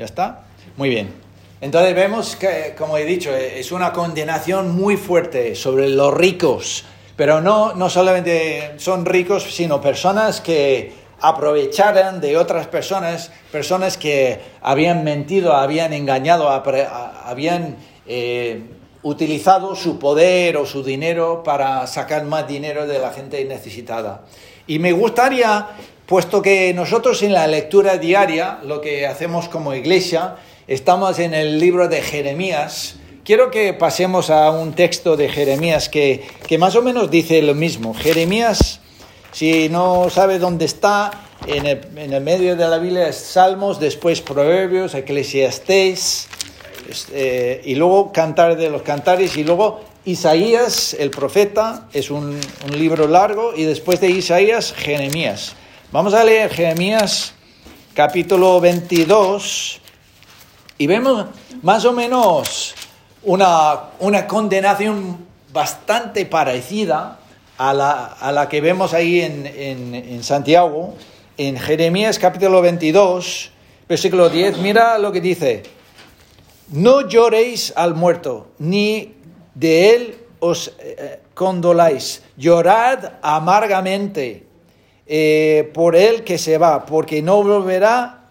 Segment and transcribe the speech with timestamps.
[0.00, 0.44] ¿Ya está?
[0.78, 1.12] Muy bien.
[1.60, 6.86] Entonces vemos que, como he dicho, es una condenación muy fuerte sobre los ricos,
[7.16, 14.40] pero no, no solamente son ricos, sino personas que aprovecharan de otras personas, personas que
[14.62, 17.76] habían mentido, habían engañado, habían
[18.06, 18.62] eh,
[19.02, 24.22] utilizado su poder o su dinero para sacar más dinero de la gente necesitada.
[24.66, 25.66] Y me gustaría,
[26.10, 30.34] puesto que nosotros en la lectura diaria, lo que hacemos como iglesia,
[30.66, 36.26] estamos en el libro de Jeremías, quiero que pasemos a un texto de Jeremías que,
[36.48, 37.94] que más o menos dice lo mismo.
[37.94, 38.80] Jeremías
[39.30, 41.12] si no sabe dónde está,
[41.46, 46.26] en el, medio de la Biblia es Salmos, después Proverbios, Eclesiastés,
[47.12, 52.78] eh, y luego Cantar de los Cantares, y luego Isaías, el profeta, es un, un
[52.78, 55.54] libro largo, y después de Isaías, Jeremías.
[55.92, 57.34] Vamos a leer Jeremías
[57.94, 59.80] capítulo 22,
[60.78, 61.26] y vemos
[61.62, 62.76] más o menos
[63.24, 67.18] una, una condenación bastante parecida
[67.58, 70.94] a la, que vemos ahí en, Santiago,
[71.36, 73.50] en Jeremías capítulo 22,
[73.88, 75.64] versículo 10, mira lo que dice,
[76.68, 79.16] no lloréis al muerto, ni
[79.56, 84.49] de él os eh, condoláis, llorad amargamente
[85.10, 88.30] eh, por él que se va, porque no volverá,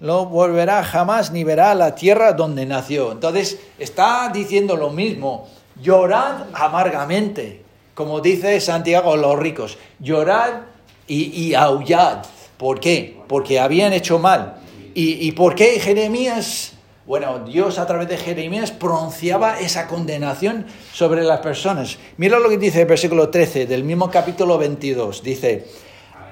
[0.00, 3.12] no volverá jamás ni verá la tierra donde nació.
[3.12, 5.48] Entonces está diciendo lo mismo,
[5.82, 10.62] llorad amargamente como dice Santiago, los ricos, llorad
[11.06, 12.24] y, aullad.
[12.58, 13.16] ¿Por qué?
[13.28, 14.56] Porque habían hecho mal.
[14.94, 16.72] ¿Y, por qué Jeremías?
[17.06, 21.98] Bueno, Dios a través de Jeremías pronunciaba esa condenación sobre las personas.
[22.16, 25.22] Mira lo que dice el versículo 13 del mismo capítulo 22.
[25.22, 25.66] Dice,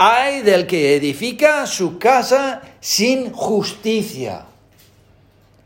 [0.05, 4.47] hay del que edifica su casa sin justicia.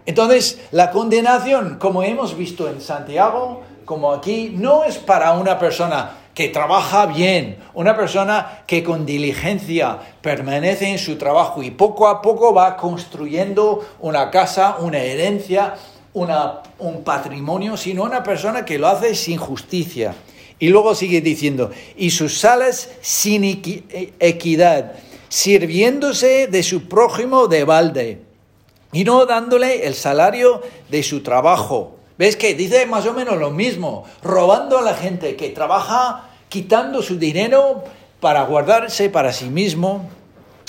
[0.05, 6.19] Entonces, la condenación, como hemos visto en Santiago, como aquí, no es para una persona
[6.35, 12.21] que trabaja bien, una persona que con diligencia permanece en su trabajo y poco a
[12.21, 15.77] poco va construyendo una casa, una herencia,
[16.13, 20.15] un patrimonio, sino una persona que lo hace sin justicia.
[20.59, 24.93] Y luego sigue diciendo, y sus salas sin equidad,
[25.29, 28.21] sirviéndose de su prójimo de balde,
[28.93, 33.51] y no dándole el salario de su trabajo ¿Ves que dice más o menos lo
[33.51, 34.05] mismo?
[34.23, 37.85] Robando a la gente que trabaja, quitando su dinero
[38.21, 40.09] para guardarse para sí mismo.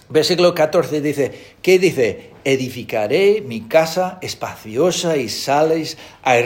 [0.10, 2.32] Versículo 14 dice, ¿qué dice?
[2.48, 5.98] Edificaré mi casa espaciosa y sales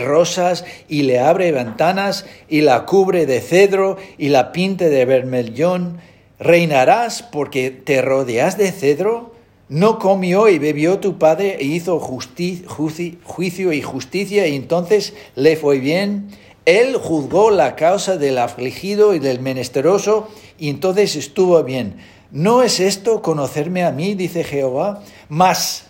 [0.03, 5.99] rosas y le abre ventanas y la cubre de cedro y la pinte de vermellón.
[6.39, 9.35] Reinarás porque te rodeas de cedro
[9.69, 15.77] no comió y bebió tu padre e hizo juicio y justicia y entonces le fue
[15.77, 16.29] bien.
[16.65, 20.27] Él juzgó la causa del afligido y del menesteroso
[20.59, 21.95] y entonces estuvo bien.
[22.31, 24.13] ¿No es esto conocerme a mí?
[24.13, 25.03] dice Jehová.
[25.29, 25.85] Más,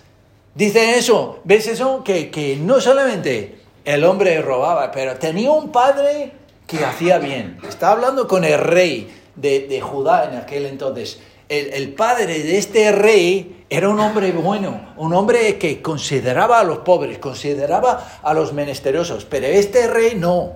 [0.55, 2.03] dice eso, ¿ves eso?
[2.03, 6.33] Que, que no solamente el hombre robaba, pero tenía un padre
[6.67, 7.59] que hacía bien.
[7.67, 11.19] Está hablando con el rey de, de Judá en aquel entonces
[11.51, 16.79] el, padre de este rey era un hombre bueno, un hombre que consideraba a los
[16.79, 20.53] pobres, consideraba a los menesterosos, pero este rey no.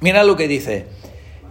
[0.00, 0.86] Mira lo que dice,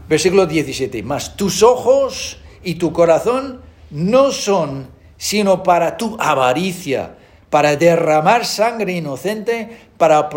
[0.08, 4.88] versículo 17, mas tus ojos y tu corazón no son
[5.18, 7.16] sino para tu avaricia,
[7.53, 10.28] para derramar sangre inocente, para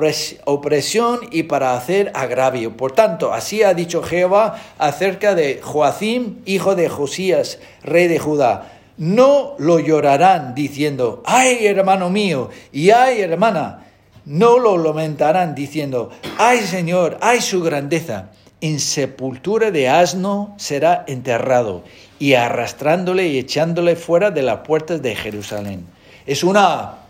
[0.44, 2.76] opresión y para hacer agravio.
[2.76, 8.70] Por tanto, así ha dicho Jehová acerca de Joacim, hijo de Josías, rey de Judá.
[8.98, 13.86] No lo llorarán diciendo, ay hermano mío, y ay hermana.
[14.26, 18.28] No lo lamentarán diciendo, ay Señor, ay su grandeza.
[18.60, 21.82] En sepultura de asno será enterrado,
[22.18, 25.86] y arrastrándole y echándole fuera de las puertas de Jerusalén.
[26.26, 27.05] Es una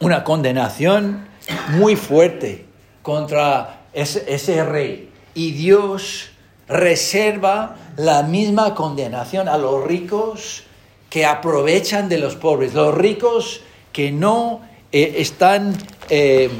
[0.00, 1.26] una condenación
[1.70, 2.66] muy fuerte
[3.02, 5.10] contra ese, rey.
[5.34, 6.30] Y Dios
[6.68, 10.64] reserva la misma condenación a los ricos
[11.08, 13.62] que aprovechan de los pobres, los ricos
[13.92, 14.60] que no
[14.92, 15.76] eh, están
[16.10, 16.50] eh,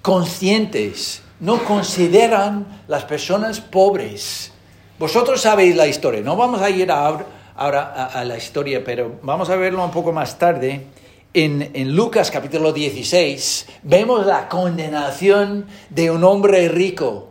[0.00, 4.52] conscientes, no consideran las personas pobres.
[4.98, 7.26] Vosotros sabéis la historia, no vamos a ir ahora,
[7.56, 10.86] a la historia, pero vamos a verlo un poco más tarde
[11.32, 17.30] en, Lucas capítulo 16 vemos la condenación de un hombre rico,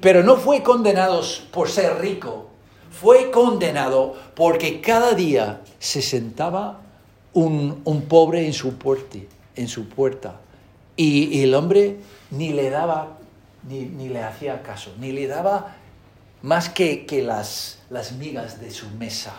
[0.00, 1.22] pero no fue condenado
[1.52, 2.48] por ser rico,
[2.90, 6.80] fue condenado porque cada día se sentaba
[7.32, 9.18] un, un pobre en su, puerta,
[9.56, 10.40] en su puerta.
[10.96, 11.96] Y, el hombre
[12.30, 13.18] ni le daba,
[13.68, 15.76] ni, ni, le hacía caso, ni le daba
[16.42, 19.34] más que, que las, las migas de su mesa.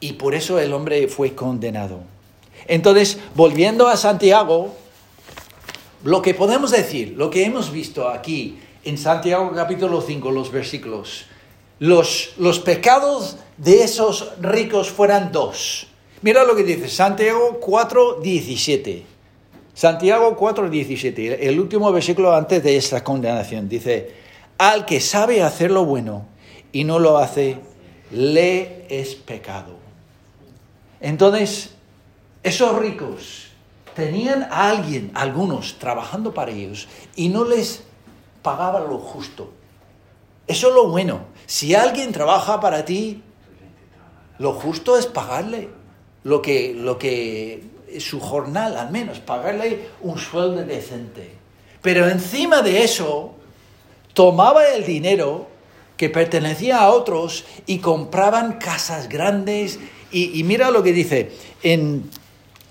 [0.00, 2.00] Y por eso el hombre fue condenado.
[2.70, 4.72] Entonces, volviendo a Santiago,
[6.04, 11.24] lo que podemos decir, lo que hemos visto aquí en Santiago capítulo 5, los versículos,
[11.80, 15.88] los, los pecados de esos ricos fueran dos.
[16.22, 19.02] Mira lo que dice Santiago 4, 17.
[19.74, 23.68] Santiago 4, 17, el último versículo antes de esta condenación.
[23.68, 24.12] Dice,
[24.58, 26.24] al que sabe hacer lo bueno
[26.70, 27.58] y no lo hace,
[28.12, 29.74] le es pecado.
[31.00, 31.70] Entonces,
[32.42, 33.48] esos ricos
[33.94, 37.84] tenían a alguien, algunos, trabajando para ellos y no les
[38.42, 39.52] pagaba lo justo.
[40.46, 41.20] Eso es lo bueno.
[41.46, 43.22] Si alguien trabaja para ti,
[44.38, 45.68] lo justo es pagarle
[46.24, 47.62] lo que, lo que
[47.98, 51.32] su jornal, al menos, pagarle un sueldo decente.
[51.82, 53.34] Pero encima de eso,
[54.14, 55.48] tomaba el dinero
[55.96, 59.78] que pertenecía a otros y compraban casas grandes.
[60.12, 61.32] Y, mira lo que dice
[61.62, 62.08] en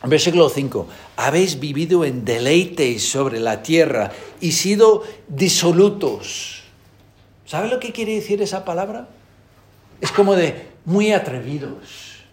[0.03, 0.87] versículo 5,
[1.17, 6.63] habéis vivido en deleites sobre la tierra y sido disolutos.
[7.45, 9.09] ¿Sabe lo que quiere decir esa palabra?
[9.99, 12.23] Es como de muy atrevidos.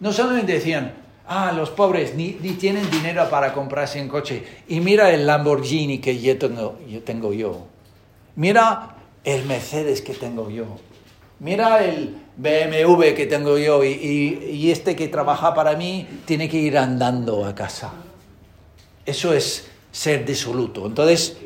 [0.00, 0.94] No solamente decían,
[1.26, 4.44] ah, los pobres ni, tienen dinero para comprarse un coche.
[4.68, 7.02] Y mira el Lamborghini que yo tengo yo.
[7.02, 7.66] Tengo yo.
[8.34, 10.66] Mira el Mercedes que tengo yo.
[11.38, 16.56] Mira el BMW que tengo yo y, y, este que trabaja para mí tiene que
[16.56, 17.92] ir andando a casa.
[19.04, 20.86] Eso es ser disoluto.
[20.86, 21.36] Entonces,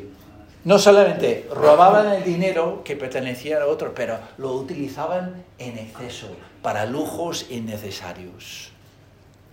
[0.63, 6.27] no solamente robaban el dinero que pertenecía a otros, pero lo utilizaban en exceso
[6.61, 8.71] para lujos innecesarios.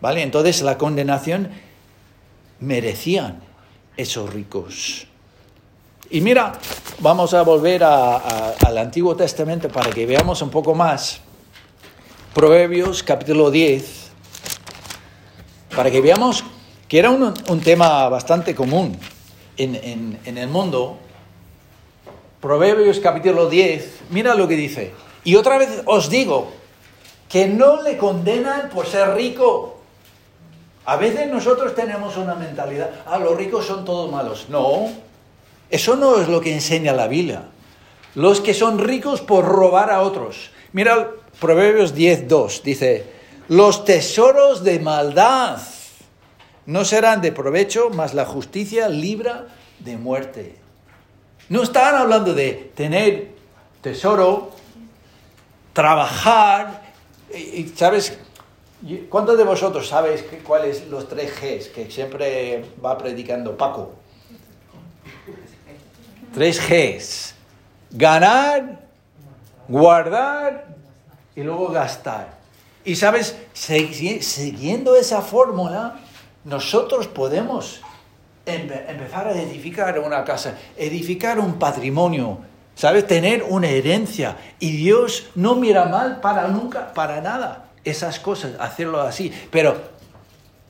[0.01, 0.23] ¿Vale?
[0.23, 1.51] Entonces la condenación
[2.61, 3.41] merecían
[3.97, 5.07] esos ricos.
[6.11, 6.53] Y mira,
[7.01, 11.21] vamos a volver al Antiguo Testamento para que veamos un poco más.
[12.35, 14.11] Proverbios capítulo 10,
[15.77, 16.45] para que veamos
[16.89, 18.99] que era un, tema bastante común
[19.59, 20.97] en, en el mundo.
[22.41, 24.95] Proverbios capítulo 10, mira lo que dice.
[25.25, 26.49] Y otra vez os digo
[27.29, 29.77] que no le condenan por ser rico.
[30.87, 34.47] A veces nosotros tenemos una mentalidad, ah, los ricos son todos malos.
[34.49, 34.89] No,
[35.71, 37.45] eso no es lo que enseña la Biblia.
[38.15, 40.51] Los que son ricos por robar a otros.
[40.73, 41.11] Mira
[41.41, 43.07] Proverbios 10.2, dice,
[43.49, 45.59] los tesoros de maldad
[46.67, 49.47] no serán de provecho, mas la justicia libra
[49.79, 50.57] de muerte.
[51.49, 53.29] No están hablando de tener
[53.81, 54.51] tesoro,
[55.73, 56.83] trabajar,
[57.33, 58.19] y, ¿sabes?
[59.09, 63.93] ¿Cuántos de vosotros sabéis cuáles los tres Gs que siempre va predicando Paco?
[66.35, 67.35] Tres Gs.
[67.91, 68.81] Ganar,
[69.67, 70.67] guardar
[71.35, 72.39] y luego gastar.
[72.85, 76.01] Y sabes, siguiendo esa fórmula,
[76.45, 77.81] nosotros podemos
[78.47, 82.39] empezar a edificar una casa, edificar un patrimonio,
[82.75, 83.07] ¿sabes?
[83.07, 84.37] Tener una herencia.
[84.59, 89.77] Y Dios no mira mal para nunca, para nada esas cosas, hacerlo así, pero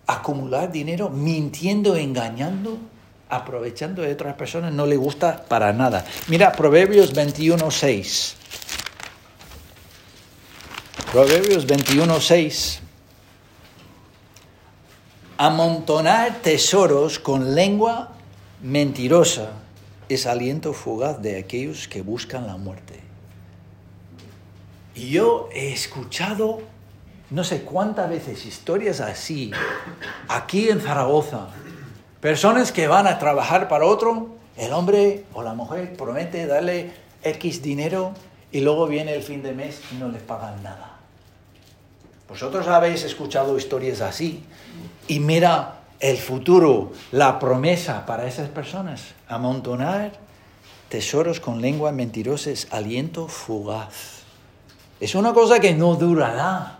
[0.07, 2.79] acumular dinero mintiendo, engañando,
[3.29, 6.05] aprovechando de otras personas no le gusta para nada.
[6.29, 8.35] Mira, Proverbios 21.6.
[11.13, 12.81] Proverbios 21.6.
[15.37, 18.11] Amontonar tesoros con lengua
[18.63, 19.53] mentirosa
[20.09, 23.01] es aliento fugaz de aquellos que buscan la muerte.
[24.95, 26.61] Y yo he escuchado
[27.31, 29.51] no sé cuántas veces historias así,
[30.29, 31.49] aquí en Zaragoza,
[32.21, 37.63] personas que van a trabajar para otro, el hombre o la mujer promete darle X
[37.63, 38.13] dinero
[38.51, 40.97] y luego viene el fin de mes y no les pagan nada.
[42.29, 44.43] Vosotros habéis escuchado historias así
[45.07, 50.13] y mira el futuro, la promesa para esas personas, amontonar
[50.89, 54.23] tesoros con lengua mentirosa es aliento fugaz.
[55.01, 56.79] Es una cosa que no durará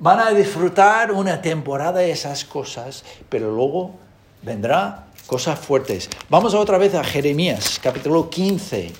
[0.00, 3.94] van a disfrutar una temporada de esas cosas, pero luego
[4.42, 6.08] vendrá cosas fuertes.
[6.28, 8.92] Vamos otra vez a Jeremías, capítulo 15.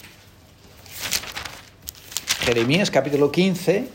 [2.40, 3.88] Jeremías, capítulo 15.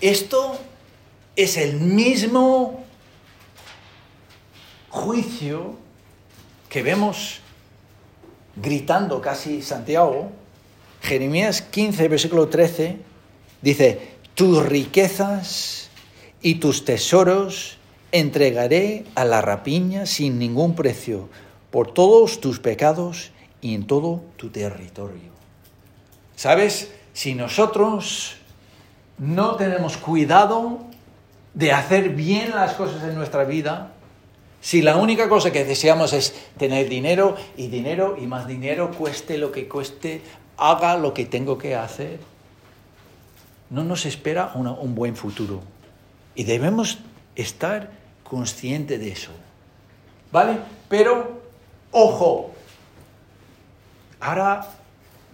[0.00, 0.58] Esto
[1.36, 2.84] es el mismo
[4.90, 5.76] juicio
[6.68, 7.40] que vemos
[8.56, 10.32] gritando casi Santiago
[11.02, 12.96] Jeremías 15, versículo 13,
[13.60, 15.81] Dice, tus riquezas
[16.42, 17.78] y tus tesoros
[18.10, 21.28] entregaré a la rapiña sin ningún precio
[21.70, 23.30] por todos tus pecados
[23.60, 25.30] y en todo tu territorio.
[26.36, 26.92] ¿Sabes?
[27.14, 28.36] Si nosotros
[29.18, 30.80] no tenemos cuidado
[31.54, 33.92] de hacer bien las cosas en nuestra vida,
[34.60, 39.38] si la única cosa que deseamos es tener dinero y dinero y más dinero, cueste
[39.38, 40.22] lo que cueste,
[40.56, 42.20] haga lo que tengo que hacer,
[43.70, 45.62] no nos espera un buen futuro.
[46.34, 46.98] Y debemos
[47.34, 47.90] estar
[48.24, 49.30] conscientes de eso.
[50.30, 50.58] ¿Vale?
[50.88, 51.42] Pero,
[51.90, 52.54] ojo,
[54.20, 54.66] ahora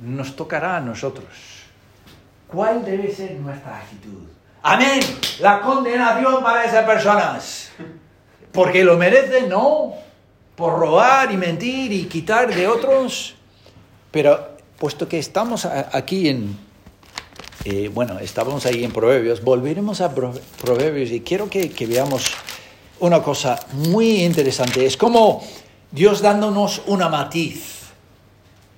[0.00, 1.26] nos tocará a nosotros.
[2.48, 4.26] ¿Cuál debe ser nuestra actitud?
[4.62, 5.00] Amén.
[5.40, 7.70] La condenación para esas personas
[8.52, 9.94] porque lo merecen, no,
[10.56, 13.36] por robar y mentir y quitar de otros.
[14.10, 16.58] Pero puesto que estamos aquí en,
[17.70, 22.32] eh, bueno, estábamos ahí en Proverbios, volveremos a Proverbios y quiero que, veamos
[23.00, 24.86] una cosa muy interesante.
[24.86, 25.44] Es como
[25.90, 27.90] Dios dándonos una matiz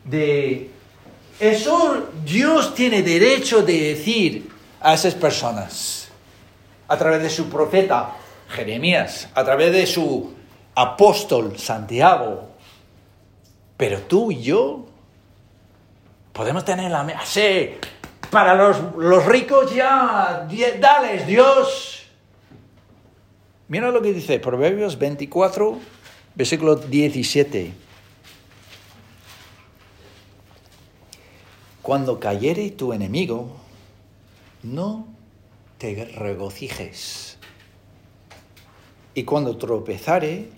[0.04, 0.70] de
[1.38, 6.08] eso Dios tiene derecho de decir a esas personas
[6.88, 8.16] a través de su profeta
[8.48, 10.34] Jeremías, a través de su
[10.74, 12.48] apóstol Santiago.
[13.76, 14.86] Pero tú y yo
[16.32, 17.06] podemos tener la.
[17.24, 17.70] Sí,
[18.30, 20.46] para los, los ricos ya,
[20.80, 22.02] dales Dios.
[23.68, 25.78] Mira lo que dice Proverbios 24,
[26.34, 27.72] versículo 17.
[31.82, 33.56] Cuando cayere tu enemigo,
[34.62, 35.06] no
[35.78, 37.30] te regocijes
[39.14, 40.48] y cuando tropezare,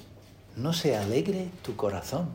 [0.57, 2.29] no se alegre tu corazón.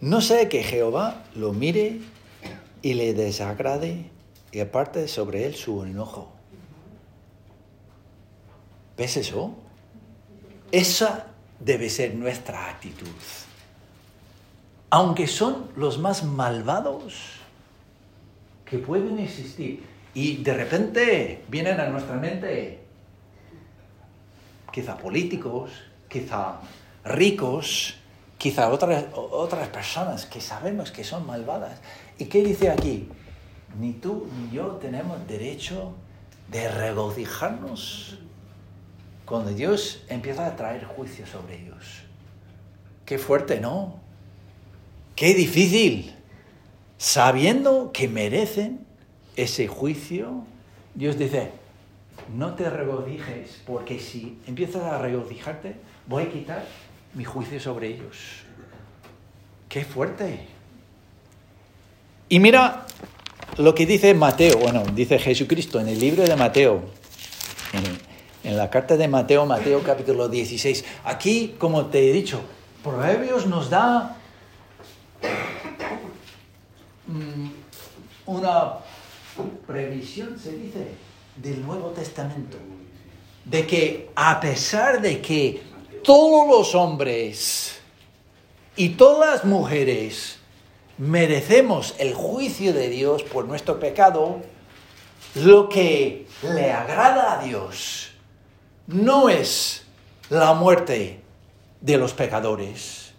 [0.00, 2.00] No sea que Jehová lo mire
[2.82, 4.10] y le desagrade
[4.52, 6.32] y aparte sobre él su enojo.
[8.96, 9.54] ¿Ves eso?
[10.72, 11.26] Esa
[11.58, 13.08] debe ser nuestra actitud.
[14.90, 17.14] Aunque son los más malvados
[18.64, 19.84] que pueden existir
[20.14, 22.80] y de repente vienen a nuestra mente
[24.72, 25.70] quizá políticos,
[26.08, 26.60] quizá
[27.04, 27.96] ricos,
[28.38, 31.78] quizá otras, otras personas que sabemos que son malvadas.
[32.20, 33.08] ¿Y qué dice aquí?
[33.80, 35.94] Ni tú ni yo tenemos derecho
[36.48, 38.18] de regocijarnos
[39.24, 42.02] cuando Dios empieza a traer juicio sobre ellos.
[43.06, 44.00] Qué fuerte, ¿no?
[45.16, 46.14] Qué difícil.
[46.98, 48.84] Sabiendo que merecen
[49.36, 50.44] ese juicio,
[50.94, 51.52] Dios dice,
[52.36, 56.66] no te regocijes, porque si empiezas a regocijarte, voy a quitar
[57.14, 58.42] mi juicio sobre ellos.
[59.70, 60.59] ¡Qué fuerte!
[62.32, 62.86] Y mira
[63.56, 66.84] lo que dice Mateo, bueno, dice Jesucristo en el libro de Mateo,
[68.44, 70.84] en, la carta de Mateo, Mateo capítulo 16.
[71.02, 72.40] Aquí, como te he dicho,
[72.84, 74.16] Proverbios nos da
[77.08, 77.48] mm,
[78.26, 78.74] una
[79.66, 80.86] previsión, se dice,
[81.34, 82.58] del Nuevo Testamento,
[83.44, 85.64] de que a pesar de que
[86.04, 87.80] todos los hombres
[88.76, 90.39] y todas las mujeres
[91.00, 94.42] merecemos el juicio de Dios por nuestro pecado,
[95.34, 98.10] lo que le agrada a Dios
[98.86, 99.86] no es
[100.28, 101.20] la muerte
[101.80, 103.14] de los pecadores,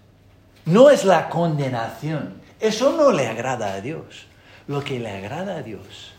[0.65, 4.27] no es la condenación, eso no le agrada a Dios.
[4.67, 6.13] Lo que le agrada a Dios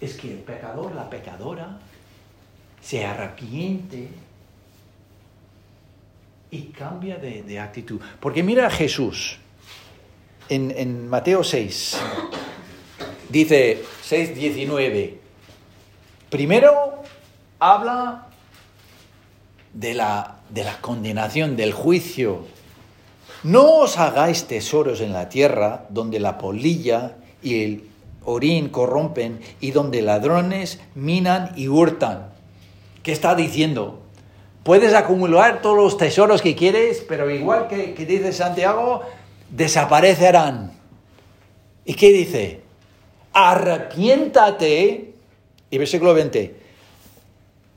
[0.00, 1.78] es que el pecador, la pecadora,
[2.80, 4.08] se arrepiente
[6.50, 8.00] y cambia de, actitud.
[8.18, 9.38] Porque mira a Jesús
[10.48, 11.98] en, Mateo 6,
[13.28, 15.18] dice 6, 19.
[16.30, 17.02] Primero
[17.58, 18.26] habla
[19.74, 22.46] de la, de la condenación, del juicio.
[23.42, 27.84] No os hagáis tesoros en la tierra donde la polilla y el
[28.24, 32.30] orín corrompen y donde ladrones minan y hurtan.
[33.02, 34.02] ¿Qué está diciendo?
[34.62, 39.02] Puedes acumular todos los tesoros que quieres, pero igual que, dice Santiago,
[39.52, 40.72] desaparecerán.
[41.84, 42.62] ¿Y qué dice?
[43.32, 45.14] Arrepiéntate,
[45.70, 46.56] y versículo 20,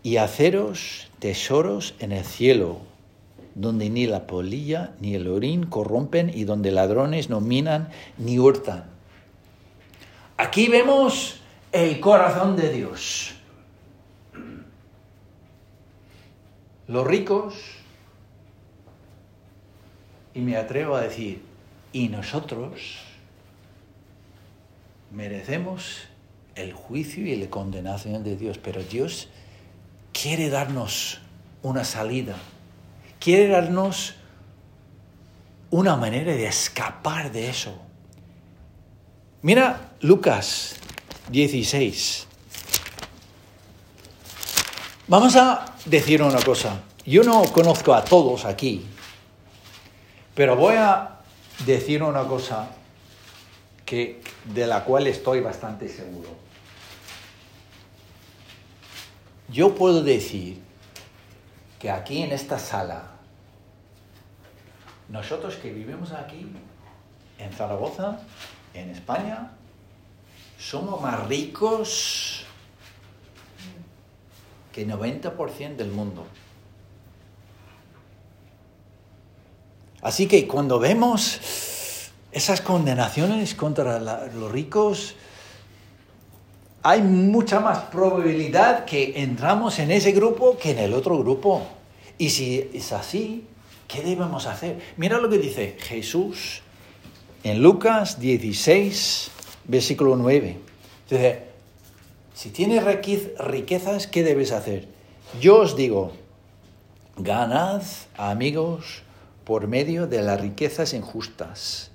[0.04, 2.80] y haceros tesoros en el cielo,
[3.54, 8.86] donde ni la polilla ni el orín corrompen y donde ladrones no minan ni hurtan.
[10.38, 11.42] Aquí vemos
[11.72, 13.36] el corazón de Dios.
[16.88, 17.56] Los ricos,
[20.34, 21.42] y me atrevo a decir,
[21.96, 22.98] y nosotros
[25.12, 26.00] merecemos
[26.56, 29.30] el juicio y la condenación de Dios, pero Dios
[30.12, 31.22] quiere darnos
[31.64, 32.36] una salida,
[33.18, 34.16] quiere darnos
[35.70, 37.80] una manera de escapar de eso.
[39.42, 40.76] Mira Lucas
[41.32, 42.28] 16.
[45.08, 46.82] Vamos a decir una cosa.
[47.06, 48.86] Yo no conozco a todos aquí,
[50.34, 51.15] pero voy a
[51.66, 52.70] decir una cosa
[53.86, 56.30] que, de la cual estoy bastante seguro.
[59.48, 60.60] Yo puedo decir
[61.80, 63.12] que aquí en esta sala,
[65.08, 66.52] nosotros que vivimos aquí,
[67.38, 68.20] en Zaragoza,
[68.74, 69.52] en España,
[70.58, 72.46] somos más ricos
[74.74, 76.26] que el 90% del mundo.
[80.06, 81.42] Así que cuando vemos
[82.32, 85.16] esas condenaciones contra los ricos,
[86.84, 91.64] hay mucha más probabilidad que entramos en ese grupo que en el otro grupo.
[92.20, 93.46] Y si es así,
[93.88, 94.80] ¿qué debemos hacer?
[94.98, 96.62] Mira lo que dice Jesús
[97.44, 99.32] en Lucas 16,
[99.64, 100.60] versículo 9.
[101.10, 101.46] Dice,
[102.36, 102.84] si tienes
[103.40, 104.88] riquezas, ¿qué debes hacer?
[105.42, 106.12] Yo os digo,
[107.18, 107.82] ganad
[108.18, 109.02] amigos
[109.46, 111.92] por medio de las riquezas injustas,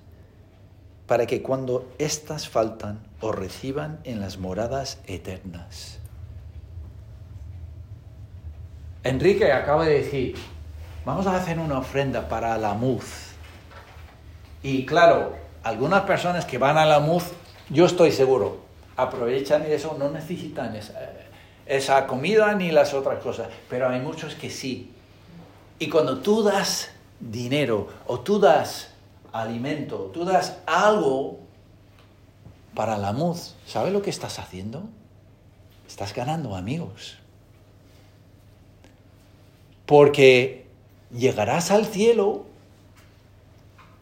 [1.07, 5.99] para que cuando éstas faltan os reciban en las moradas eternas.
[9.02, 10.37] Enrique acaba de decir,
[11.04, 13.33] vamos a hacer una ofrenda para la MUZ.
[14.62, 17.33] Y claro, algunas personas que van a la MUZ,
[17.69, 18.61] yo estoy seguro,
[18.97, 20.95] aprovechan eso, no necesitan esa,
[21.66, 24.92] esa comida ni las otras cosas, pero hay muchos que sí.
[25.80, 26.90] Y cuando tú das
[27.21, 28.89] dinero o tú das
[29.33, 31.39] alimento, tú das algo
[32.75, 34.89] para la MUZ, ¿sabes lo que estás haciendo?
[35.87, 37.19] Estás ganando amigos.
[39.87, 40.67] Porque
[41.11, 42.47] llegarás al cielo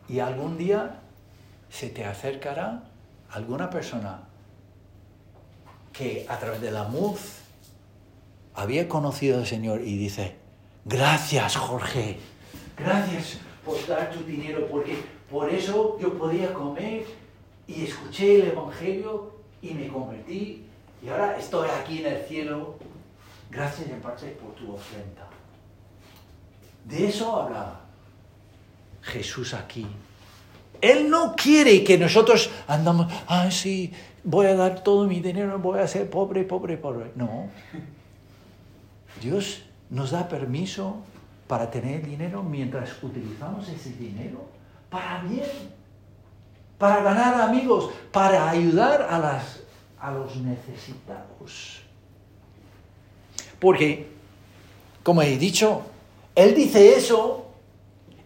[0.09, 1.01] y algún día
[1.71, 2.85] se te acercará
[3.31, 4.21] alguna persona
[5.93, 7.21] que a través de la MUZ
[8.55, 10.37] había conocido al Señor y dice,
[10.85, 12.19] gracias Jorge,
[12.79, 14.97] Gracias por dar tu dinero, porque
[15.31, 17.05] por eso yo podía comer
[17.67, 20.65] y escuché el Evangelio y me convertí
[21.03, 22.77] y ahora estoy aquí en el cielo.
[23.51, 25.29] Gracias en parte por tu ofrenda.
[26.85, 27.81] De eso habla
[29.03, 29.87] Jesús aquí.
[30.81, 35.81] Él no quiere que nosotros andamos, ah, sí, voy a dar todo mi dinero, voy
[35.81, 37.11] a ser pobre, pobre, pobre.
[37.17, 37.49] No.
[39.21, 41.03] Dios nos da permiso
[41.49, 44.47] para tener dinero mientras utilizamos ese dinero
[44.91, 45.49] para bien,
[46.77, 49.61] para ganar amigos, para ayudar a, las,
[49.99, 51.81] a los necesitados.
[53.59, 54.07] Porque,
[55.03, 55.83] como he dicho,
[56.35, 57.47] él dice eso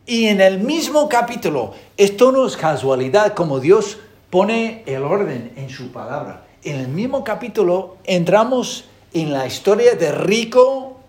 [0.05, 3.99] y en el mismo capítulo, esto no es casualidad, como Dios
[4.31, 6.47] pone el orden en su palabra.
[6.65, 11.01] En el mismo capítulo entramos en la historia de Rico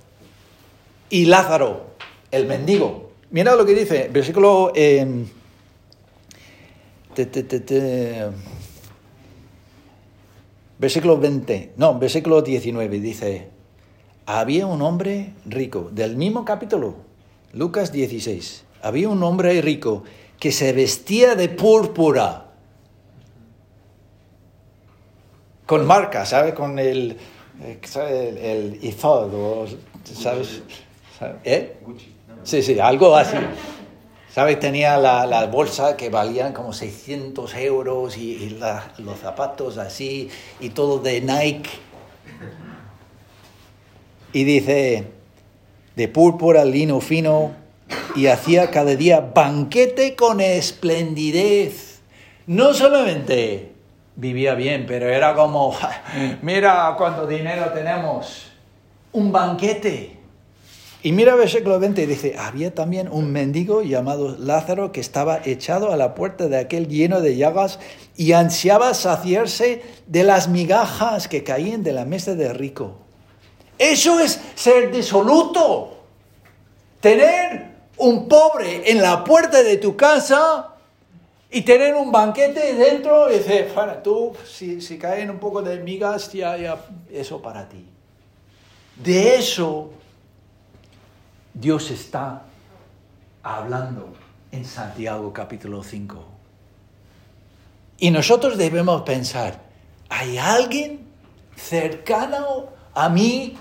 [1.09, 1.92] y Lázaro
[2.33, 3.11] el mendigo.
[3.29, 4.73] Mira lo que dice, versículo...
[4.75, 5.23] Eh,
[10.79, 13.47] versículo 20, no, versículo 19, dice,
[14.25, 16.95] había un hombre rico, del mismo capítulo,
[17.53, 20.03] Lucas 16, había un hombre rico
[20.39, 22.47] que se vestía de púrpura,
[25.67, 26.55] con marca, ¿sabes?
[26.55, 27.15] Con el,
[27.61, 27.79] eh,
[28.41, 28.95] el, el,
[30.15, 30.63] ¿sabes?
[31.43, 31.77] ¿Eh?
[32.43, 33.37] Sí, sí, algo así.
[34.29, 34.59] ¿Sabes?
[34.59, 38.57] Tenía la, la, bolsa que valían como 600 euros y,
[38.97, 40.29] los zapatos así
[40.59, 41.69] y todo de Nike.
[44.33, 45.07] Y dice,
[45.95, 47.51] de púrpura, lino fino,
[48.15, 52.01] y hacía cada día banquete con esplendidez.
[52.47, 53.73] No solamente
[54.15, 55.75] vivía bien, pero era como,
[56.41, 58.51] mira cuánto dinero tenemos,
[59.11, 60.22] un banquete.
[61.05, 65.97] Y mira versículo 20, dice, había también un mendigo llamado Lázaro que estaba echado a
[65.97, 67.77] la puerta de aquel lleno de llagas
[68.15, 72.99] y ansiaba saciarse de las migajas que caían de la mesa de rico.
[73.77, 76.05] Eso es ser disoluto.
[77.01, 80.69] Tener un pobre en la puerta de tu casa
[81.51, 85.81] y tener un banquete dentro y decir, para tú, si, si caen un poco de
[85.81, 86.77] migas, ya, ya,
[87.11, 87.85] eso para ti.
[89.03, 89.91] De eso
[91.53, 92.43] Dios está
[93.41, 94.13] hablando
[94.51, 96.25] en Santiago capítulo 5.
[97.99, 99.61] Y nosotros debemos pensar,
[100.09, 101.03] ¿hay alguien
[101.55, 103.57] cercano a mí,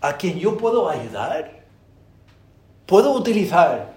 [0.00, 1.64] a quien yo puedo ayudar.
[2.86, 3.92] Puedo utilizar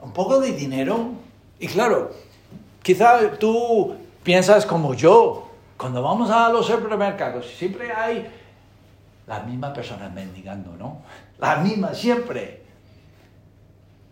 [0.00, 1.12] un poco de dinero.
[1.58, 2.10] Y claro,
[2.82, 5.48] quizá tú piensas como yo.
[5.76, 8.26] Cuando vamos a los supermercados, siempre hay
[9.30, 11.02] las mismas personas mendigando, ¿no?
[11.38, 12.64] Las mismas siempre.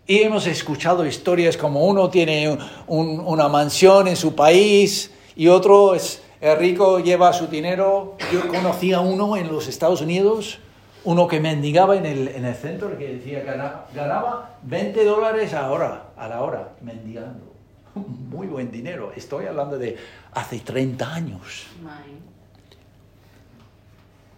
[0.07, 6.23] Y hemos escuchado historias como uno tiene una mansión en su país y otro es
[6.39, 8.15] el rico, lleva su dinero.
[8.31, 10.59] Yo conocí a uno en los Estados Unidos,
[11.03, 13.51] uno que mendigaba en el, en el centro, que decía que
[13.93, 17.53] ganaba 20 dólares a, hora, a la hora mendigando.
[17.93, 19.11] Muy buen dinero.
[19.13, 19.97] Estoy hablando de
[20.31, 21.67] hace 30 años.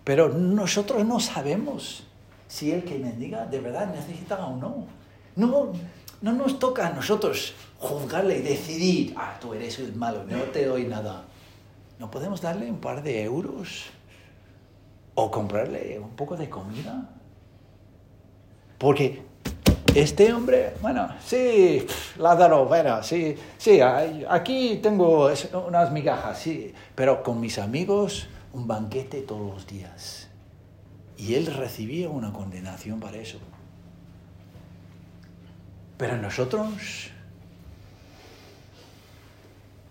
[0.04, 2.04] Pero nosotros no sabemos
[2.48, 4.86] si el que mendiga de verdad necesita o no.
[5.36, 5.72] No,
[6.22, 10.66] no nos toca a nosotros juzgarle y decidir, ah, tú eres el malo, no te
[10.66, 11.24] doy nada.
[12.00, 13.86] ¿No podemos darle un par de euros?
[15.16, 17.10] ¿O comprarle un poco de comida?
[18.78, 19.22] Porque
[19.94, 21.86] este hombre, bueno, sí,
[22.18, 25.30] Lázaro, bueno, sí, sí, aquí tengo
[25.68, 30.28] unas migajas, sí, pero con mis amigos un banquete todos los días.
[31.18, 33.38] Y él recibía una condenación para eso.
[35.98, 37.12] Pero nosotros,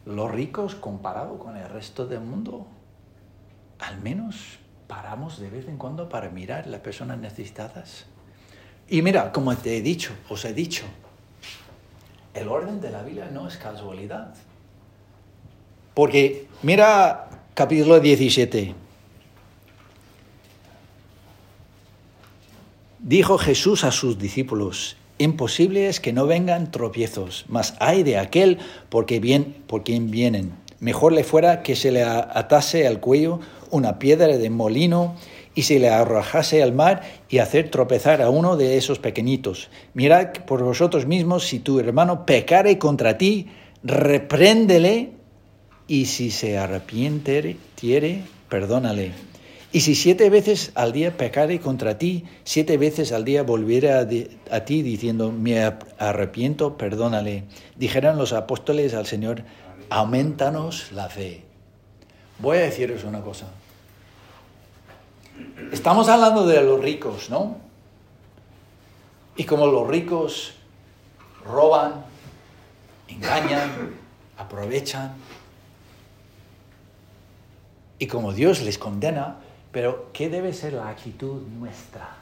[0.05, 2.67] los ricos comparado con el resto del mundo,
[3.79, 8.07] al menos paramos de vez en cuando para mirar las personas necesitadas.
[8.89, 10.85] Y mira, como te he dicho, os he dicho,
[12.35, 14.35] el orden de la Biblia no es casualidad.
[15.95, 17.29] Porque mira
[17.61, 18.73] capítulo 17.
[23.01, 28.61] Dijo Jesús a sus discípulos, Imposible es que no vengan tropiezos, mas hay de aquel
[28.89, 30.53] porque bien, por quien vienen.
[30.79, 35.17] Mejor le fuera que se le atase al cuello una piedra de molino
[35.55, 39.69] y se le arrojase al mar y hacer tropezar a uno de esos pequeñitos.
[39.93, 43.49] Mirad por vosotros mismos si tu hermano pecare contra ti,
[43.85, 45.20] repréndele
[45.91, 47.57] y si se arrepiente,
[48.49, 49.11] perdónale
[49.73, 54.65] y si siete veces al día pecare contra ti, siete veces al día volviere a,
[54.65, 55.63] ti diciendo, me
[55.99, 57.45] arrepiento, perdónale.
[57.77, 59.45] Dijeron los apóstoles al Señor,
[59.89, 61.45] aumentanos la fe.
[62.41, 63.47] Voy a deciros una cosa.
[65.71, 67.57] Estamos hablando de los ricos, ¿no?
[69.37, 70.55] Y como los ricos
[71.45, 72.05] roban,
[73.07, 73.71] engañan,
[74.37, 75.15] aprovechan,
[78.01, 79.37] y como Dios les condena,
[79.71, 82.17] pero, ¿qué debe ser la actitud nuestra?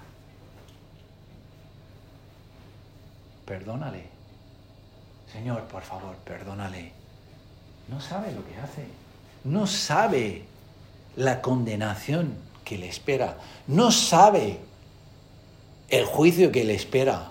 [3.47, 4.03] Perdónale.
[5.33, 6.93] Señor, por favor, perdónale.
[7.88, 8.87] No sabe lo que hace.
[9.45, 10.45] No sabe
[11.17, 13.38] la condenación que le espera.
[13.69, 14.59] No sabe
[15.88, 17.31] el juicio que le espera.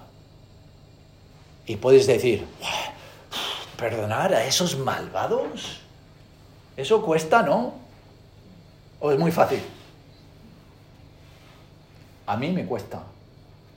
[1.65, 2.47] Y puedes decir,
[3.77, 5.81] perdonar a esos malvados.
[6.77, 7.86] Eso cuesta, ¿no?
[8.99, 9.61] ¿O es muy fácil?
[12.27, 13.03] a mí me cuesta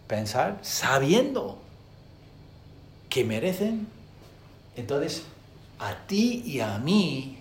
[0.07, 1.59] pensar sabiendo
[3.09, 3.87] que merecen.
[4.77, 5.25] Entonces,
[5.79, 7.39] a ti y a mí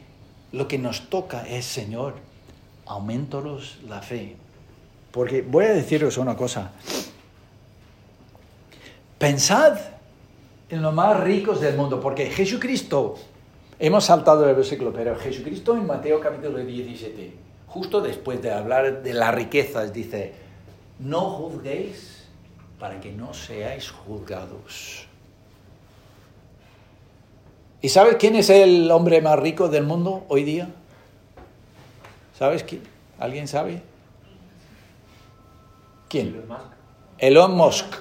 [0.52, 2.16] lo que nos toca es, Señor,
[2.86, 4.36] aumentolos la fe.
[5.12, 6.72] Porque voy a deciros una cosa.
[9.18, 9.80] Pensad
[10.70, 13.16] en los más ricos del mundo, porque Jesucristo,
[13.80, 19.14] hemos saltado el versículo, pero Jesucristo en Mateo capítulo 17, justo después de hablar de
[19.14, 20.34] las riquezas, dice,
[21.00, 22.28] no juzguéis
[22.80, 25.06] para que no seáis juzgados.
[27.82, 30.70] ¿Y sabes quién es el hombre más rico del mundo hoy día?
[32.38, 32.82] ¿Sabes quién?
[33.20, 33.82] ¿Alguien sabe?
[36.10, 36.44] ¿Quién?
[37.20, 37.96] Elon Musk.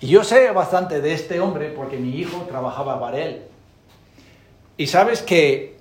[0.00, 3.42] Y yo sé bastante de este hombre porque mi hijo trabajaba para él.
[4.76, 5.76] Y sabes que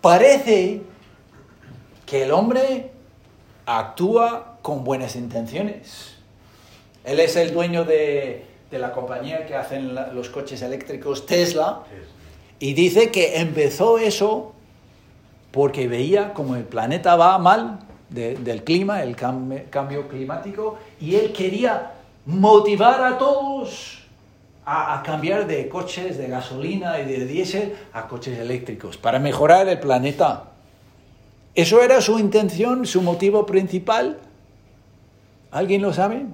[0.00, 0.82] parece
[2.12, 2.90] que el hombre
[3.64, 6.14] actúa con buenas intenciones.
[7.04, 11.84] Él es el dueño de, la compañía que hacen los coches eléctricos Tesla
[12.58, 14.52] y dice que empezó eso
[15.52, 17.78] porque veía como el planeta va mal
[18.10, 21.92] del clima, el cambio climático, y él quería
[22.26, 24.02] motivar a todos
[24.66, 29.66] a, a, cambiar de coches de gasolina y de diésel a coches eléctricos para mejorar
[29.66, 30.51] el planeta.
[31.54, 34.18] Eso era su intención, su motivo principal.
[35.50, 36.26] ¿Alguien lo sabe?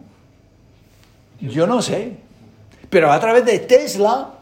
[1.41, 2.19] Yo no sé.
[2.91, 4.35] Pero a través de Tesla,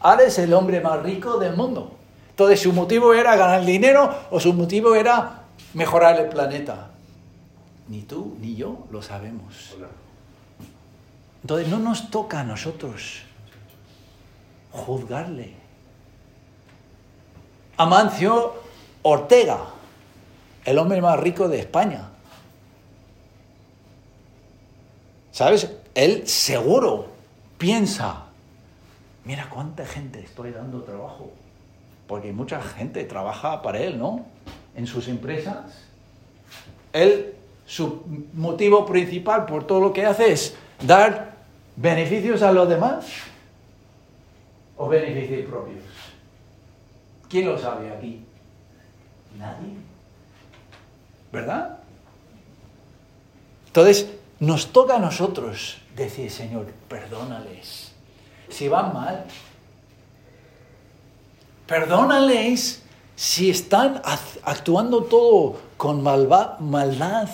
[0.00, 1.96] ahora el hombre más rico del mundo.
[2.30, 5.42] Entonces, su motivo era ganar dinero o su motivo era
[5.74, 6.90] mejorar el planeta.
[7.88, 9.74] Ni tú ni yo lo sabemos.
[11.42, 13.22] Entonces no nos toca a nosotros
[14.70, 15.54] juzgarle.
[17.76, 18.54] Amancio
[19.02, 19.58] Ortega,
[20.64, 22.10] el hombre más rico de España.
[25.32, 25.70] ¿Sabes?
[25.94, 27.06] Él seguro
[27.58, 28.24] piensa,
[29.24, 31.30] mira cuánta gente estoy dando trabajo.
[32.06, 34.26] Porque mucha gente trabaja para él, ¿no?
[34.74, 35.84] En sus empresas.
[36.92, 37.34] Él,
[37.66, 38.02] su
[38.34, 41.36] motivo principal por todo lo que hace es dar
[41.76, 43.06] beneficios a los demás
[44.76, 45.84] o beneficios propios.
[47.28, 48.24] ¿Quién lo sabe aquí?
[49.38, 49.89] Nadie.
[51.32, 51.78] ¿Verdad?
[53.66, 57.92] Entonces, nos toca a nosotros decir, Señor, perdónales.
[58.48, 59.26] Si van mal,
[61.66, 62.82] perdónales
[63.14, 64.00] si están
[64.42, 67.28] actuando todo con maldad,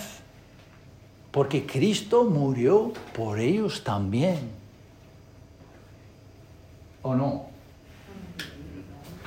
[1.30, 4.50] porque Cristo murió por ellos también.
[7.02, 7.46] ¿O no?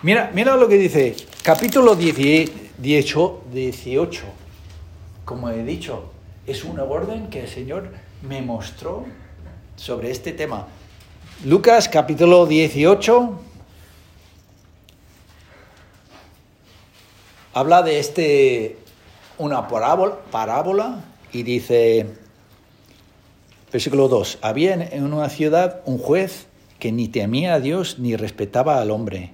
[0.04, 4.24] Mira, mira lo que dice, capítulo 18, 18,
[5.30, 6.06] como he dicho,
[6.48, 7.92] es una orden que el Señor
[8.28, 9.06] me mostró
[9.76, 10.66] sobre este tema.
[11.46, 13.40] Lucas capítulo 18
[17.54, 18.80] habla de este
[19.38, 22.08] una parábola, parábola y dice
[23.72, 26.48] versículo 2, había en una ciudad un juez
[26.80, 29.34] que ni temía a Dios ni respetaba al hombre.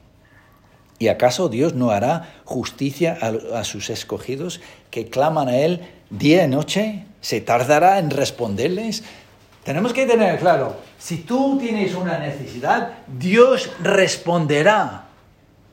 [1.01, 3.17] ¿Y acaso Dios no hará justicia
[3.55, 4.61] a, sus escogidos
[4.91, 7.05] que claman a Él día y noche?
[7.21, 9.03] ¿Se tardará en responderles?
[9.63, 15.05] Tenemos que tener claro, si tú tienes una necesidad, Dios responderá.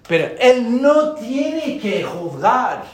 [0.08, 2.84] Pero Él no tiene que juzgar,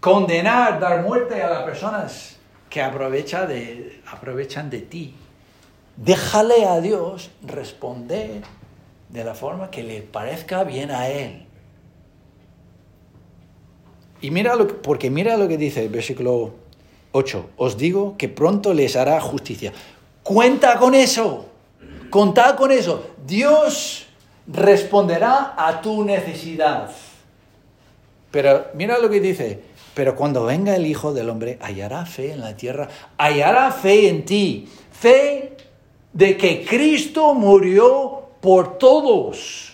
[0.00, 2.38] condenar, dar muerte a las personas
[2.68, 5.14] que aprovecha de, aprovechan de ti.
[5.96, 8.42] Déjale a Dios responder
[9.12, 11.46] de la forma que le parezca bien a Él.
[14.22, 16.54] Y mira lo que, porque mira lo que dice el versículo
[17.12, 17.50] 8.
[17.56, 19.72] Os digo que pronto les hará justicia.
[20.22, 21.46] Cuenta con eso.
[22.08, 23.10] Contad con eso.
[23.26, 24.06] Dios
[24.46, 26.90] responderá a tu necesidad.
[28.30, 29.60] Pero mira lo que dice.
[29.94, 34.24] Pero cuando venga el Hijo del Hombre, hallará fe en la tierra, hallará fe en
[34.24, 34.68] ti.
[34.90, 35.56] Fe
[36.14, 39.72] de que Cristo murió por todos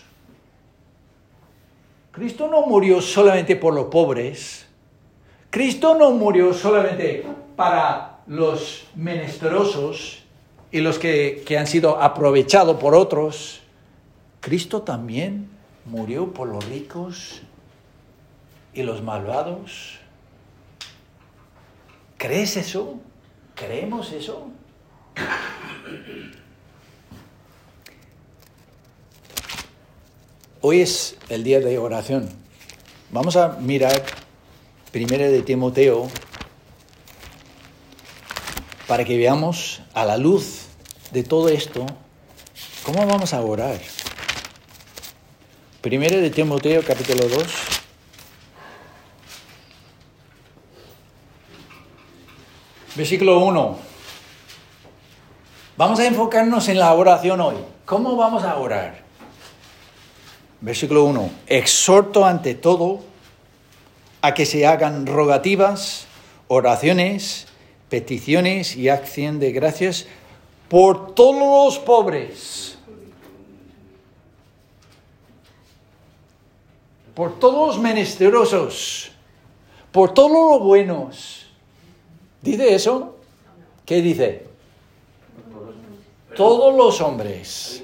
[2.18, 4.66] Cristo no murió solamente por los pobres.
[5.50, 10.24] Cristo no murió solamente para los menesterosos
[10.72, 13.60] y los que, que han sido aprovechados por otros.
[14.40, 15.48] Cristo también
[15.84, 17.40] murió por los ricos
[18.74, 20.00] y los malvados.
[22.16, 22.98] ¿Crees eso?
[23.54, 24.48] ¿Creemos eso?
[30.60, 32.28] Hoy es el día de oración.
[33.10, 34.02] Vamos a mirar
[34.90, 36.08] primero de Timoteo
[38.88, 40.66] para que veamos a la luz
[41.12, 41.86] de todo esto
[42.82, 43.78] cómo vamos a orar.
[45.80, 47.46] Primero de Timoteo capítulo 2.
[52.96, 53.78] Versículo 1.
[55.76, 57.54] Vamos a enfocarnos en la oración hoy.
[57.84, 59.07] ¿Cómo vamos a orar?
[60.60, 61.30] Versículo 1.
[61.46, 63.00] Exhorto ante todo
[64.20, 66.06] a que se hagan rogativas,
[66.48, 67.46] oraciones,
[67.88, 70.06] peticiones y acción de gracias
[70.68, 72.76] por todos los pobres,
[77.14, 79.12] por todos los menesterosos,
[79.92, 81.46] por todos los buenos.
[82.42, 83.16] ¿Dice eso?
[83.86, 84.46] ¿Qué dice?
[86.36, 87.82] Todos los hombres.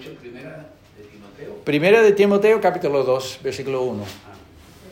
[1.64, 4.04] Primera de Timoteo, capítulo 2, versículo 1.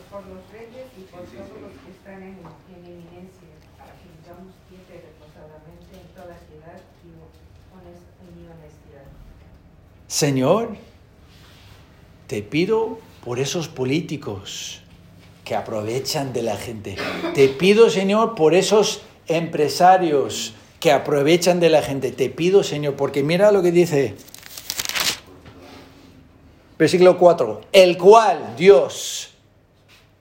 [0.09, 2.39] Por los reyes y por todos los que están en,
[2.73, 9.05] eminencia, para que vivamos quieta y reposadamente en toda ciudad y honestidad.
[10.07, 10.75] Señor,
[12.25, 14.81] te pido por esos políticos,
[15.45, 16.95] que aprovechan de la gente.
[17.35, 22.11] Te pido, Señor, por esos empresarios que aprovechan de la gente.
[22.11, 24.15] Te pido, Señor, porque mira lo que dice
[26.77, 29.29] versículo 4, el cual Dios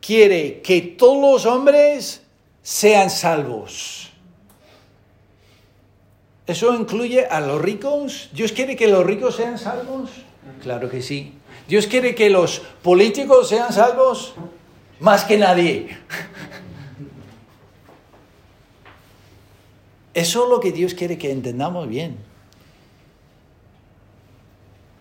[0.00, 2.22] quiere que todos los hombres
[2.62, 4.10] sean salvos.
[6.46, 8.28] ¿Eso incluye a los ricos?
[8.32, 10.10] ¿Dios quiere que los ricos sean salvos?
[10.62, 11.34] Claro que sí.
[11.68, 14.34] ¿Dios quiere que los políticos sean salvos?
[15.00, 15.96] Más que nadie.
[20.14, 22.18] Eso es lo que Dios quiere que entendamos bien.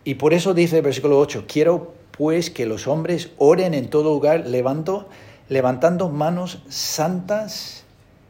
[0.03, 4.13] Y por eso dice el versículo 8, quiero pues que los hombres oren en todo
[4.13, 5.07] lugar levanto,
[5.49, 7.83] levantando manos santas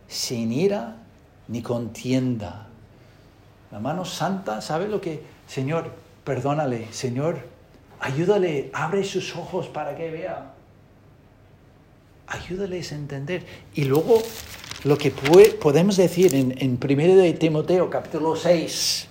[0.08, 0.98] sin ira
[1.48, 2.68] ni contienda.
[3.72, 5.24] La mano santa, ¿sabe lo que?
[5.48, 5.92] Señor,
[6.26, 7.40] perdónale, Señor,
[8.00, 10.54] ayúdale, abre sus ojos para que vea.
[12.28, 13.46] Ayúdales a entender.
[13.74, 14.22] Y luego
[14.84, 19.08] lo que podemos decir en, en 1 de Timoteo capítulo 6,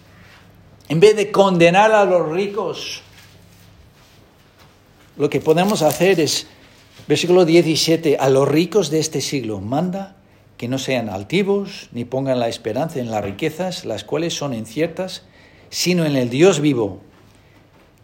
[0.91, 3.03] en vez de condenar a los ricos,
[5.17, 6.49] lo que podemos hacer es,
[7.07, 10.17] versículo 17, a los ricos de este siglo, manda
[10.57, 15.23] que no sean altivos, ni pongan la esperanza en las riquezas, las cuales son inciertas,
[15.69, 17.01] sino en el Dios vivo,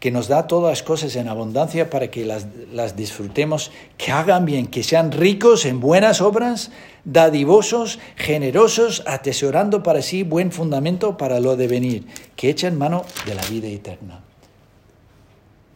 [0.07, 4.45] que nos da todas las cosas en abundancia para que las, las, disfrutemos, que hagan
[4.45, 6.71] bien, que sean ricos en buenas obras,
[7.05, 13.35] dadivosos, generosos, atesorando para sí buen fundamento para lo de venir, que echen mano de
[13.35, 14.21] la vida eterna.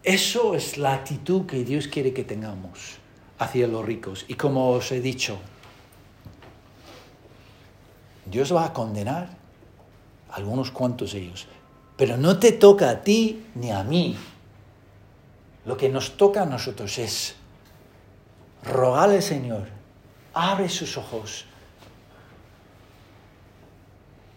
[0.05, 2.99] Eso es la actitud que Dios quiere que tengamos
[3.37, 4.27] hacia los ricos.
[4.29, 5.39] Y como os he dicho,
[8.27, 9.31] Dios va a condenar
[10.31, 11.49] a algunos cuantos de ellos,
[12.01, 14.17] pero no te toca a ti ni a mí.
[15.67, 17.35] Lo que nos toca a nosotros es
[18.63, 19.69] rogarle, Señor,
[20.33, 21.45] abre sus ojos.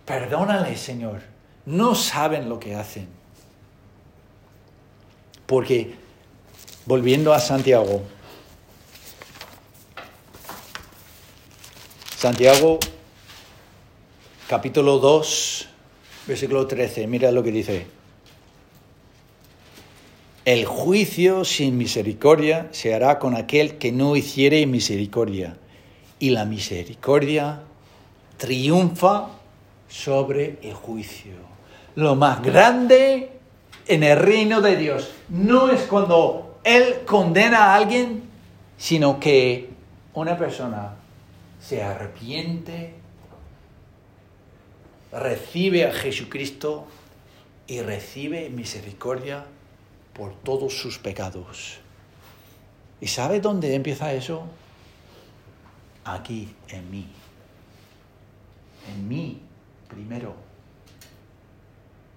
[0.06, 1.22] Perdónale, Señor.
[1.66, 3.08] No saben lo que hacen.
[5.46, 5.96] Porque,
[6.86, 8.02] volviendo a Santiago,
[12.18, 12.78] Santiago
[14.50, 15.70] capítulo 2,
[16.28, 17.86] versículo 13, mira lo que dice.
[20.46, 25.56] El juicio sin misericordia se hará con aquel que no hiciere misericordia,
[26.20, 27.62] y la misericordia
[28.38, 29.30] triunfa
[29.88, 31.34] sobre el juicio.
[31.96, 33.32] Lo más grande
[33.88, 38.24] en el reino de Dios no es cuando Él condena a alguien,
[38.78, 39.70] sino que
[40.14, 40.96] una persona
[41.62, 42.96] se arrepiente
[45.14, 46.88] recibe a Jesucristo
[47.68, 49.46] y recibe misericordia
[50.14, 51.80] por todos sus pecados.
[53.00, 54.44] ¿Y sabe dónde empieza eso?
[56.04, 57.08] Aquí, en mí.
[58.94, 59.42] En mí,
[59.88, 60.36] primero.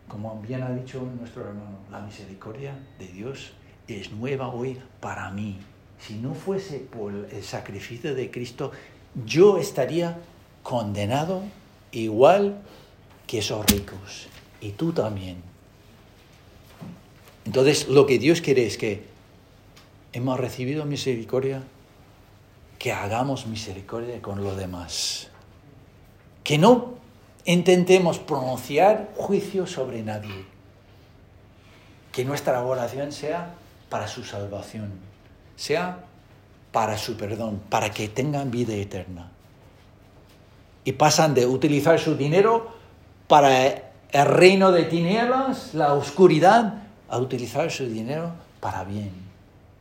[0.09, 3.53] Como bien ha dicho nuestro hermano, la misericordia de Dios
[3.89, 5.59] es nueva hoy para mí.
[5.99, 8.73] Si no fuese por el sacrificio de Cristo,
[9.25, 10.19] yo estaría
[10.63, 11.43] condenado
[11.93, 12.63] igual
[13.27, 14.29] que esos ricos.
[14.61, 15.43] Y tú también.
[17.45, 19.05] Entonces, lo que Dios quiere es que
[20.13, 21.63] hemos recibido misericordia,
[22.79, 25.29] que hagamos misericordia con los demás.
[26.43, 26.95] Que no
[27.45, 30.45] intentemos pronunciar juicio sobre nadie.
[32.13, 33.55] Que nuestra oración sea
[33.89, 34.93] para su salvación,
[35.55, 36.05] sea
[36.73, 39.31] para su perdón, para que tengan vida eterna.
[40.85, 42.76] Y pasan de utilizar su dinero
[43.29, 43.67] para
[44.13, 49.13] el reino de tinieblas, la oscuridad, a utilizar su dinero para bien,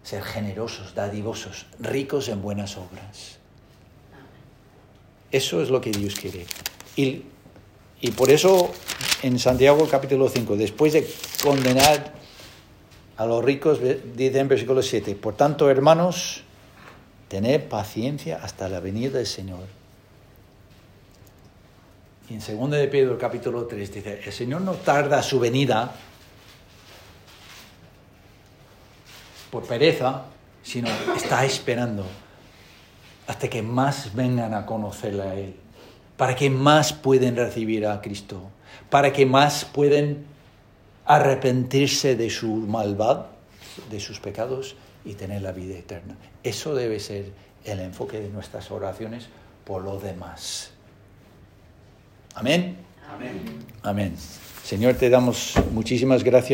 [0.04, 3.38] ser generosos, dadivosos, ricos en buenas obras.
[5.32, 6.46] Eso es lo que Dios quiere.
[6.96, 7.24] Y,
[8.16, 8.72] por eso
[9.24, 11.08] en Santiago capítulo 5, después de
[11.44, 12.14] condenar
[13.18, 16.44] a los ricos, dice en versículo 7, por tanto, hermanos,
[17.28, 19.66] tened paciencia hasta la venida del Señor.
[22.30, 25.94] Y en 2 de Pedro capítulo 3 dice, el Señor no tarda su venida
[29.52, 30.24] por pereza,
[30.64, 32.06] sino está esperando
[33.28, 35.56] hasta que más vengan a conocerle a Él,
[36.18, 38.42] para que más pueden recibir a Cristo,
[38.90, 40.26] para que más pueden
[41.06, 43.28] arrepentirse de su maldad,
[43.92, 46.16] de sus pecados y tener la vida eterna.
[46.44, 47.32] Eso debe ser
[47.64, 49.28] el enfoque de nuestras oraciones
[49.64, 50.75] por lo demás.
[52.36, 52.76] Amén.
[53.10, 53.42] Amén.
[53.82, 54.16] Amén.
[54.64, 56.54] Señor, te damos muchísimas gracias.